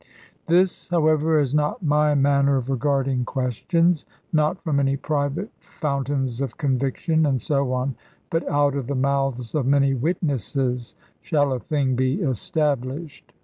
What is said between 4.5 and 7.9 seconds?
from any private fountains of conviction, and so